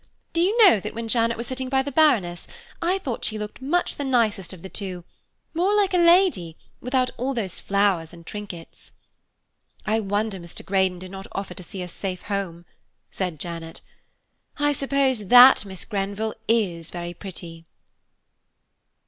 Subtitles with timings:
[0.33, 2.47] "Do you know that when Janet was sitting by the Baroness,
[2.81, 5.03] I thought she looked much the nicest of the two,
[5.53, 8.93] more like a lady, without all those flowers and trinkets."
[9.85, 10.65] "I wonder Mr.
[10.65, 12.65] Greydon did not offer to see us safe home,"
[13.11, 13.81] said Janet.
[14.57, 17.67] "I suppose that Miss Grenville is very pretty."